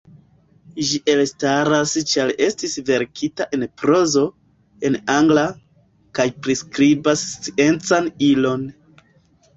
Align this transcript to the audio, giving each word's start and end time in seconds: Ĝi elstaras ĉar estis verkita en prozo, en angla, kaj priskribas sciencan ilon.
Ĝi 0.91 0.95
elstaras 1.13 1.91
ĉar 2.11 2.31
estis 2.45 2.73
verkita 2.87 3.47
en 3.57 3.67
prozo, 3.81 4.25
en 4.89 4.97
angla, 5.19 5.45
kaj 6.21 6.27
priskribas 6.49 7.27
sciencan 7.37 8.11
ilon. 8.31 8.67